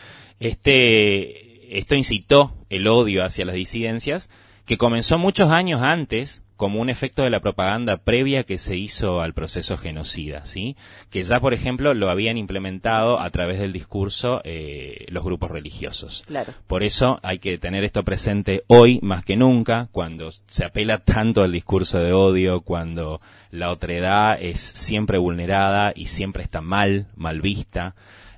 Este, 0.46 1.76
esto 1.76 1.96
incitó 1.96 2.54
el 2.70 2.88
odio 2.88 3.24
hacia 3.24 3.46
las 3.46 3.56
disidencias, 3.56 4.30
que 4.66 4.78
comenzó 4.78 5.18
muchos 5.18 5.50
años 5.50 5.82
antes 5.82 6.44
como 6.56 6.80
un 6.80 6.90
efecto 6.92 7.24
de 7.24 7.32
la 7.32 7.40
propaganda 7.40 7.98
previa 7.98 8.44
que 8.44 8.60
se 8.60 8.78
hizo 8.78 9.22
al 9.22 9.34
proceso 9.34 9.76
genocida, 9.76 10.46
¿sí? 10.46 10.78
Que 11.10 11.24
ya, 11.24 11.40
por 11.40 11.56
ejemplo, 11.56 11.96
lo 11.96 12.12
habían 12.12 12.38
implementado 12.38 13.20
a 13.20 13.30
través 13.32 13.60
del 13.60 13.74
discurso 13.74 14.42
eh, 14.44 15.06
los 15.10 15.24
grupos 15.24 15.50
religiosos. 15.50 16.24
Claro. 16.28 16.54
Por 16.68 16.84
eso 16.84 17.20
hay 17.24 17.40
que 17.40 17.58
tener 17.58 17.84
esto 17.84 18.04
presente 18.04 18.64
hoy 18.68 19.00
más 19.02 19.26
que 19.26 19.36
nunca, 19.36 19.90
cuando 19.92 20.30
se 20.32 20.64
apela 20.64 21.00
tanto 21.00 21.42
al 21.42 21.54
discurso 21.54 21.98
de 21.98 22.14
odio, 22.14 22.62
cuando 22.62 23.20
la 23.50 23.72
otredad 23.72 24.38
es 24.40 24.62
siempre 24.62 25.18
vulnerada 25.18 25.92
y 25.96 26.06
siempre 26.06 26.44
está 26.44 26.62
mal, 26.62 27.08
mal 27.16 27.42
vista. 27.42 27.96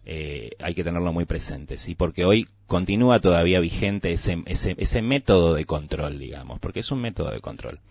Eh, 0.09 0.51
hay 0.59 0.73
que 0.73 0.85
tenerlo 0.85 1.11
muy 1.11 1.25
presente, 1.25 1.77
¿sí? 1.77 1.93
Porque 1.93 2.23
hoy 2.23 2.47
continúa 2.65 3.19
todavía 3.19 3.59
vigente 3.59 4.13
ese, 4.13 4.41
ese, 4.45 4.73
ese 4.77 5.01
método 5.01 5.53
de 5.53 5.65
control, 5.65 6.17
digamos, 6.17 6.61
porque 6.61 6.79
es 6.79 6.93
un 6.93 7.01
método 7.01 7.29
de 7.29 7.41
control. 7.41 7.81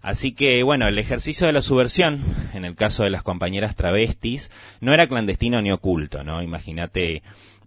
Así 0.00 0.32
que, 0.32 0.62
bueno, 0.62 0.88
el 0.88 0.98
ejercicio 0.98 1.46
de 1.46 1.52
la 1.52 1.60
subversión, 1.60 2.24
en 2.54 2.64
el 2.64 2.74
caso 2.74 3.04
de 3.04 3.10
las 3.10 3.22
compañeras 3.22 3.76
travestis, 3.76 4.50
no 4.80 4.94
era 4.94 5.08
clandestino 5.08 5.60
ni 5.60 5.70
oculto, 5.70 6.24
¿no? 6.24 6.42
Imagínate 6.42 7.22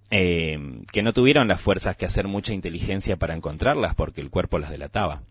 eh, 0.09 0.57
que 0.91 1.03
no 1.03 1.13
tuvieron 1.13 1.47
las 1.47 1.61
fuerzas 1.61 1.95
que 1.95 2.07
hacer 2.07 2.27
mucha 2.27 2.53
inteligencia 2.53 3.17
para 3.17 3.35
encontrarlas 3.35 3.93
porque 3.93 4.21
el 4.21 4.31
cuerpo 4.31 4.57
las 4.57 4.71
delataba. 4.71 5.21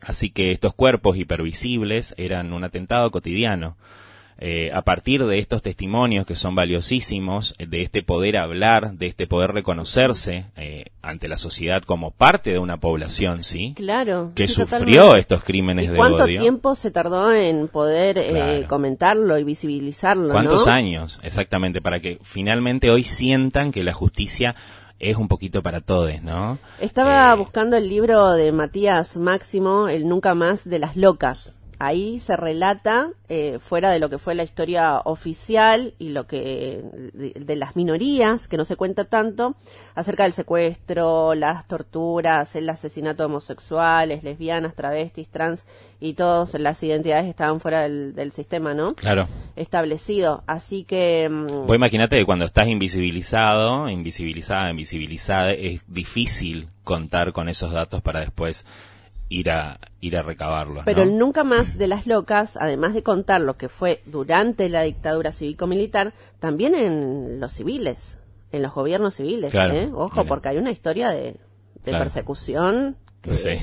Así 0.00 0.30
que 0.30 0.50
estos 0.50 0.72
cuerpos 0.72 1.18
hipervisibles 1.18 2.14
eran 2.16 2.54
un 2.54 2.64
atentado 2.64 3.10
cotidiano 3.10 3.76
eh, 4.38 4.70
a 4.72 4.82
partir 4.82 5.24
de 5.24 5.38
estos 5.38 5.62
testimonios 5.62 6.26
que 6.26 6.34
son 6.34 6.54
valiosísimos, 6.54 7.54
eh, 7.58 7.66
de 7.66 7.82
este 7.82 8.02
poder 8.02 8.36
hablar, 8.36 8.94
de 8.94 9.06
este 9.06 9.26
poder 9.26 9.52
reconocerse 9.52 10.46
eh, 10.56 10.86
ante 11.00 11.28
la 11.28 11.36
sociedad 11.36 11.82
como 11.82 12.10
parte 12.10 12.50
de 12.50 12.58
una 12.58 12.78
población, 12.78 13.44
¿sí? 13.44 13.74
Claro. 13.76 14.32
Que 14.34 14.48
sufrió 14.48 15.16
estos 15.16 15.44
crímenes 15.44 15.90
de 15.90 15.96
¿Cuánto 15.96 16.24
odio. 16.24 16.40
tiempo 16.40 16.74
se 16.74 16.90
tardó 16.90 17.32
en 17.32 17.68
poder 17.68 18.66
comentarlo 18.66 19.38
y 19.38 19.44
visibilizarlo? 19.44 20.32
¿Cuántos 20.32 20.66
años? 20.66 21.20
Exactamente, 21.22 21.80
para 21.80 22.00
que 22.00 22.18
finalmente 22.22 22.90
hoy 22.90 23.04
sientan 23.04 23.70
que 23.70 23.84
la 23.84 23.92
justicia 23.92 24.56
es 24.98 25.16
un 25.16 25.28
poquito 25.28 25.62
para 25.62 25.80
todos, 25.80 26.22
¿no? 26.22 26.58
Estaba 26.80 27.34
buscando 27.34 27.76
el 27.76 27.88
libro 27.88 28.32
de 28.32 28.52
Matías 28.52 29.18
Máximo, 29.18 29.88
El 29.88 30.08
Nunca 30.08 30.34
Más 30.34 30.68
de 30.68 30.78
las 30.78 30.96
Locas 30.96 31.52
ahí 31.82 32.20
se 32.20 32.36
relata, 32.36 33.10
eh, 33.28 33.58
fuera 33.60 33.90
de 33.90 33.98
lo 33.98 34.08
que 34.08 34.18
fue 34.18 34.36
la 34.36 34.44
historia 34.44 35.00
oficial 35.04 35.94
y 35.98 36.10
lo 36.10 36.28
que 36.28 36.80
de, 37.12 37.56
las 37.56 37.74
minorías, 37.74 38.46
que 38.46 38.56
no 38.56 38.64
se 38.64 38.76
cuenta 38.76 39.04
tanto, 39.04 39.56
acerca 39.96 40.22
del 40.22 40.32
secuestro, 40.32 41.34
las 41.34 41.66
torturas, 41.66 42.54
el 42.54 42.70
asesinato 42.70 43.24
de 43.24 43.26
homosexuales, 43.26 44.22
lesbianas, 44.22 44.76
travestis, 44.76 45.28
trans 45.28 45.66
y 45.98 46.12
todas 46.12 46.54
las 46.54 46.80
identidades 46.84 47.26
estaban 47.26 47.58
fuera 47.58 47.80
del, 47.80 48.30
sistema, 48.30 48.74
¿no? 48.74 48.94
Claro. 48.94 49.26
Establecido. 49.56 50.44
Así 50.46 50.84
que. 50.84 51.28
Mm, 51.28 51.66
Vos 51.66 51.74
imagínate 51.74 52.16
que 52.16 52.24
cuando 52.24 52.44
estás 52.44 52.68
invisibilizado, 52.68 53.88
invisibilizada, 53.88 54.70
invisibilizada, 54.70 55.52
es 55.52 55.82
difícil 55.88 56.68
contar 56.84 57.32
con 57.32 57.48
esos 57.48 57.72
datos 57.72 58.02
para 58.02 58.20
después 58.20 58.66
ir 59.32 59.50
a, 59.50 59.80
ir 60.00 60.16
a 60.16 60.22
recabarlos. 60.22 60.84
Pero 60.84 61.06
nunca 61.06 61.42
más 61.42 61.78
de 61.78 61.86
las 61.86 62.06
locas, 62.06 62.56
además 62.56 62.94
de 62.94 63.02
contar 63.02 63.40
lo 63.40 63.56
que 63.56 63.68
fue 63.68 64.02
durante 64.06 64.68
la 64.68 64.82
dictadura 64.82 65.32
cívico-militar, 65.32 66.12
también 66.38 66.74
en 66.74 67.40
los 67.40 67.52
civiles, 67.52 68.18
en 68.52 68.62
los 68.62 68.74
gobiernos 68.74 69.14
civiles. 69.14 69.54
¿eh? 69.54 69.90
Ojo, 69.94 70.24
porque 70.24 70.48
hay 70.48 70.58
una 70.58 70.70
historia 70.70 71.10
de, 71.10 71.36
persecución. 71.84 72.96
sí. 73.32 73.58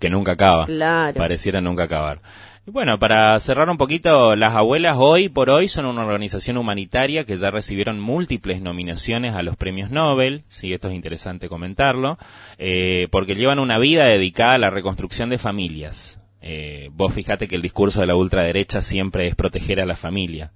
Que 0.00 0.10
nunca 0.10 0.32
acaba. 0.32 0.66
Claro. 0.66 1.16
Pareciera 1.16 1.60
nunca 1.60 1.84
acabar. 1.84 2.20
Y 2.66 2.72
bueno, 2.72 2.98
para 2.98 3.38
cerrar 3.38 3.70
un 3.70 3.78
poquito, 3.78 4.34
las 4.34 4.54
abuelas 4.54 4.96
hoy 4.98 5.28
por 5.28 5.50
hoy 5.50 5.68
son 5.68 5.86
una 5.86 6.04
organización 6.04 6.56
humanitaria 6.56 7.24
que 7.24 7.36
ya 7.36 7.50
recibieron 7.50 8.00
múltiples 8.00 8.60
nominaciones 8.60 9.34
a 9.34 9.42
los 9.42 9.56
premios 9.56 9.90
Nobel, 9.90 10.42
sí, 10.48 10.72
esto 10.72 10.88
es 10.88 10.94
interesante 10.94 11.48
comentarlo, 11.48 12.18
eh, 12.58 13.08
porque 13.10 13.34
llevan 13.34 13.60
una 13.60 13.78
vida 13.78 14.04
dedicada 14.04 14.54
a 14.54 14.58
la 14.58 14.70
reconstrucción 14.70 15.30
de 15.30 15.38
familias. 15.38 16.20
Eh, 16.42 16.88
vos 16.92 17.14
fijate 17.14 17.46
que 17.46 17.56
el 17.56 17.62
discurso 17.62 18.00
de 18.00 18.06
la 18.06 18.16
ultraderecha 18.16 18.82
siempre 18.82 19.26
es 19.26 19.34
proteger 19.34 19.80
a 19.80 19.86
la 19.86 19.96
familia. 19.96 20.52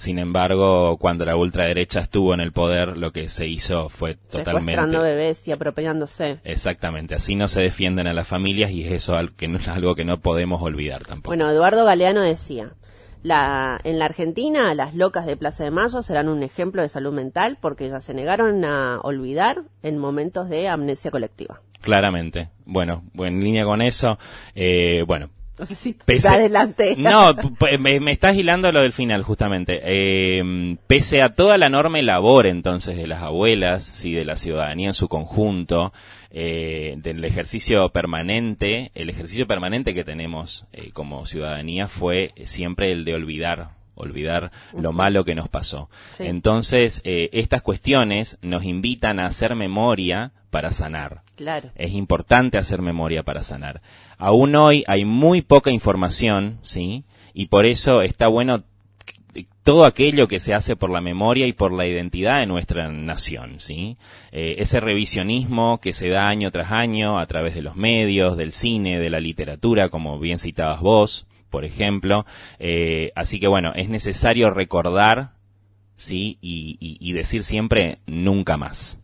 Sin 0.00 0.18
embargo, 0.18 0.96
cuando 0.96 1.26
la 1.26 1.36
ultraderecha 1.36 2.00
estuvo 2.00 2.32
en 2.32 2.40
el 2.40 2.52
poder, 2.52 2.96
lo 2.96 3.12
que 3.12 3.28
se 3.28 3.46
hizo 3.46 3.90
fue 3.90 4.14
totalmente... 4.14 4.72
Secuestrando 4.72 5.02
bebés 5.02 5.46
y 5.46 5.52
apropiándose. 5.52 6.40
Exactamente, 6.42 7.14
así 7.14 7.34
no 7.34 7.48
se 7.48 7.60
defienden 7.60 8.06
a 8.06 8.14
las 8.14 8.26
familias 8.26 8.70
y 8.70 8.82
es 8.82 8.92
eso 8.92 9.14
algo 9.14 9.94
que 9.94 10.06
no 10.06 10.20
podemos 10.20 10.62
olvidar 10.62 11.04
tampoco. 11.04 11.28
Bueno, 11.28 11.50
Eduardo 11.50 11.84
Galeano 11.84 12.22
decía, 12.22 12.72
la, 13.22 13.78
en 13.84 13.98
la 13.98 14.06
Argentina 14.06 14.74
las 14.74 14.94
locas 14.94 15.26
de 15.26 15.36
Plaza 15.36 15.64
de 15.64 15.70
Mayo 15.70 16.02
serán 16.02 16.30
un 16.30 16.42
ejemplo 16.44 16.80
de 16.80 16.88
salud 16.88 17.12
mental 17.12 17.58
porque 17.60 17.84
ellas 17.84 18.02
se 18.02 18.14
negaron 18.14 18.64
a 18.64 19.00
olvidar 19.02 19.64
en 19.82 19.98
momentos 19.98 20.48
de 20.48 20.66
amnesia 20.68 21.10
colectiva. 21.10 21.60
Claramente. 21.82 22.48
Bueno, 22.64 23.04
en 23.18 23.44
línea 23.44 23.66
con 23.66 23.82
eso, 23.82 24.18
eh, 24.54 25.04
bueno, 25.06 25.28
No 25.60 25.66
sé 25.66 25.74
si 25.74 25.92
Pese- 25.94 26.28
adelante. 26.28 26.94
No, 26.96 27.34
me, 27.78 28.00
me 28.00 28.12
estás 28.12 28.34
hilando 28.34 28.72
lo 28.72 28.80
del 28.80 28.92
final, 28.92 29.22
justamente. 29.22 29.80
Eh, 29.84 30.76
pese 30.86 31.20
a 31.20 31.28
toda 31.28 31.58
la 31.58 31.66
enorme 31.66 32.02
labor, 32.02 32.46
entonces, 32.46 32.96
de 32.96 33.06
las 33.06 33.22
abuelas, 33.22 33.84
sí, 33.84 34.12
de 34.12 34.24
la 34.24 34.36
ciudadanía 34.36 34.88
en 34.88 34.94
su 34.94 35.08
conjunto, 35.08 35.92
eh, 36.30 36.94
del 36.98 37.22
ejercicio 37.24 37.90
permanente, 37.90 38.90
el 38.94 39.10
ejercicio 39.10 39.46
permanente 39.46 39.92
que 39.92 40.02
tenemos 40.04 40.64
eh, 40.72 40.90
como 40.92 41.26
ciudadanía 41.26 41.88
fue 41.88 42.32
siempre 42.44 42.90
el 42.92 43.04
de 43.04 43.14
olvidar 43.14 43.78
olvidar 43.96 44.50
lo 44.72 44.92
malo 44.94 45.24
que 45.24 45.34
nos 45.34 45.50
pasó. 45.50 45.90
Sí. 46.12 46.22
Entonces, 46.24 47.02
eh, 47.04 47.28
estas 47.34 47.60
cuestiones 47.60 48.38
nos 48.40 48.64
invitan 48.64 49.20
a 49.20 49.26
hacer 49.26 49.54
memoria 49.56 50.32
para 50.50 50.72
sanar. 50.72 51.22
Claro. 51.36 51.70
Es 51.76 51.92
importante 51.94 52.58
hacer 52.58 52.82
memoria 52.82 53.22
para 53.22 53.42
sanar. 53.42 53.80
Aún 54.18 54.54
hoy 54.56 54.84
hay 54.86 55.04
muy 55.04 55.42
poca 55.42 55.70
información, 55.70 56.58
¿sí? 56.62 57.04
Y 57.32 57.46
por 57.46 57.64
eso 57.66 58.02
está 58.02 58.26
bueno 58.28 58.62
todo 59.62 59.84
aquello 59.84 60.26
que 60.26 60.40
se 60.40 60.54
hace 60.54 60.74
por 60.74 60.90
la 60.90 61.00
memoria 61.00 61.46
y 61.46 61.52
por 61.52 61.72
la 61.72 61.86
identidad 61.86 62.40
de 62.40 62.46
nuestra 62.46 62.88
nación, 62.88 63.60
¿sí? 63.60 63.96
Eh, 64.32 64.56
ese 64.58 64.80
revisionismo 64.80 65.78
que 65.80 65.92
se 65.92 66.08
da 66.08 66.28
año 66.28 66.50
tras 66.50 66.72
año 66.72 67.18
a 67.20 67.26
través 67.26 67.54
de 67.54 67.62
los 67.62 67.76
medios, 67.76 68.36
del 68.36 68.52
cine, 68.52 68.98
de 68.98 69.10
la 69.10 69.20
literatura, 69.20 69.88
como 69.88 70.18
bien 70.18 70.38
citabas 70.40 70.80
vos, 70.80 71.28
por 71.48 71.64
ejemplo. 71.64 72.26
Eh, 72.58 73.12
así 73.14 73.38
que 73.38 73.46
bueno, 73.46 73.72
es 73.76 73.88
necesario 73.88 74.50
recordar, 74.50 75.34
¿sí? 75.94 76.38
Y, 76.40 76.76
y- 76.80 76.96
y 77.00 77.12
decir 77.12 77.44
siempre 77.44 77.98
nunca 78.06 78.56
más 78.56 78.99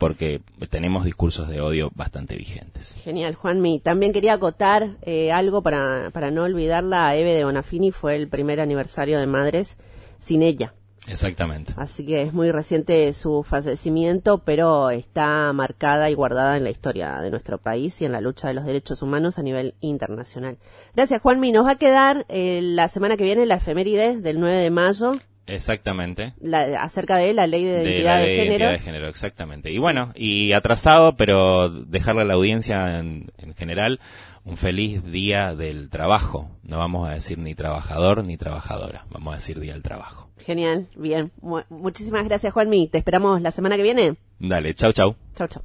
porque 0.00 0.40
tenemos 0.70 1.04
discursos 1.04 1.46
de 1.50 1.60
odio 1.60 1.90
bastante 1.94 2.34
vigentes. 2.34 2.98
Genial, 3.04 3.34
Juanmi. 3.34 3.80
También 3.80 4.14
quería 4.14 4.32
acotar 4.32 4.96
eh, 5.02 5.30
algo 5.30 5.62
para, 5.62 6.08
para 6.14 6.30
no 6.30 6.44
olvidarla. 6.44 7.14
Eve 7.14 7.34
de 7.34 7.44
Bonafini 7.44 7.92
fue 7.92 8.16
el 8.16 8.26
primer 8.26 8.60
aniversario 8.60 9.20
de 9.20 9.26
Madres 9.26 9.76
sin 10.18 10.42
ella. 10.42 10.72
Exactamente. 11.06 11.74
Así 11.76 12.06
que 12.06 12.22
es 12.22 12.32
muy 12.32 12.50
reciente 12.50 13.12
su 13.12 13.42
fallecimiento, 13.42 14.38
pero 14.38 14.88
está 14.88 15.52
marcada 15.52 16.08
y 16.08 16.14
guardada 16.14 16.56
en 16.56 16.64
la 16.64 16.70
historia 16.70 17.20
de 17.20 17.30
nuestro 17.30 17.58
país 17.58 18.00
y 18.00 18.06
en 18.06 18.12
la 18.12 18.22
lucha 18.22 18.48
de 18.48 18.54
los 18.54 18.64
derechos 18.64 19.02
humanos 19.02 19.38
a 19.38 19.42
nivel 19.42 19.74
internacional. 19.80 20.56
Gracias, 20.94 21.20
Juanmi. 21.20 21.52
Nos 21.52 21.66
va 21.66 21.72
a 21.72 21.76
quedar 21.76 22.24
eh, 22.30 22.60
la 22.62 22.88
semana 22.88 23.18
que 23.18 23.24
viene 23.24 23.44
la 23.44 23.56
efeméride 23.56 24.18
del 24.18 24.40
9 24.40 24.56
de 24.56 24.70
mayo 24.70 25.12
Exactamente. 25.46 26.34
la- 26.40 26.82
acerca 26.82 27.16
de 27.16 27.32
la 27.34 27.46
ley 27.46 27.64
de 27.64 27.72
De 27.72 27.82
identidad 27.82 28.14
la 28.14 28.18
de, 28.20 28.26
ley 28.26 28.36
de 28.36 28.42
género. 28.42 28.64
identidad 28.64 28.72
de 28.72 28.78
género, 28.84 29.08
exactamente. 29.08 29.72
Y 29.72 29.78
bueno, 29.78 30.12
y 30.14 30.52
atrasado, 30.52 31.16
pero 31.16 31.68
dejarle 31.70 32.22
a 32.22 32.24
la 32.24 32.34
audiencia 32.34 32.98
en, 32.98 33.32
en 33.38 33.54
general 33.54 34.00
un 34.44 34.56
feliz 34.56 35.04
día 35.04 35.54
del 35.54 35.90
trabajo. 35.90 36.50
No 36.62 36.78
vamos 36.78 37.08
a 37.08 37.12
decir 37.12 37.38
ni 37.38 37.54
trabajador 37.54 38.26
ni 38.26 38.36
trabajadora, 38.36 39.04
vamos 39.10 39.32
a 39.34 39.36
decir 39.36 39.58
día 39.60 39.72
del 39.72 39.82
trabajo. 39.82 40.28
Genial, 40.38 40.88
bien. 40.96 41.32
Mu- 41.42 41.62
muchísimas 41.68 42.24
gracias, 42.24 42.52
Juanmi. 42.52 42.88
Te 42.88 42.98
esperamos 42.98 43.40
la 43.42 43.50
semana 43.50 43.76
que 43.76 43.82
viene. 43.82 44.14
Dale, 44.38 44.72
chau 44.74 44.92
chau. 44.92 45.14
Chau, 45.34 45.48
chau. 45.48 45.62